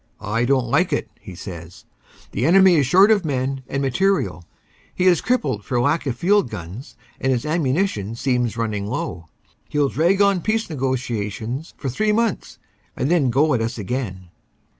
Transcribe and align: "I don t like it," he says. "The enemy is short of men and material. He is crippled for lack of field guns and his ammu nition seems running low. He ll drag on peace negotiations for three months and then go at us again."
"I 0.19 0.45
don 0.45 0.63
t 0.63 0.69
like 0.71 0.91
it," 0.91 1.11
he 1.19 1.35
says. 1.35 1.85
"The 2.31 2.43
enemy 2.47 2.73
is 2.77 2.87
short 2.87 3.11
of 3.11 3.23
men 3.23 3.61
and 3.67 3.83
material. 3.83 4.43
He 4.95 5.05
is 5.05 5.21
crippled 5.21 5.63
for 5.63 5.79
lack 5.79 6.07
of 6.07 6.15
field 6.17 6.49
guns 6.49 6.95
and 7.19 7.31
his 7.31 7.45
ammu 7.45 7.71
nition 7.71 8.17
seems 8.17 8.57
running 8.57 8.87
low. 8.87 9.27
He 9.69 9.77
ll 9.79 9.89
drag 9.89 10.19
on 10.19 10.41
peace 10.41 10.71
negotiations 10.71 11.75
for 11.77 11.87
three 11.87 12.11
months 12.11 12.57
and 12.97 13.11
then 13.11 13.29
go 13.29 13.53
at 13.53 13.61
us 13.61 13.77
again." 13.77 14.29